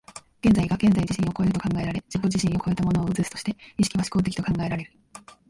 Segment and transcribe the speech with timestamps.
[0.43, 4.91] 現在が現在自身を越えると考えられ、自己自身を越えたものを映すとして、意識は志向的と考えられる。